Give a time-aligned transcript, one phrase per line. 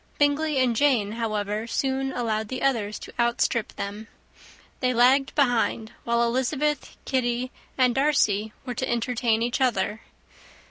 [0.17, 4.07] Bingley and Jane, however, soon allowed the others to outstrip them.
[4.79, 10.01] They lagged behind, while Elizabeth, Kitty, and Darcy were to entertain each other.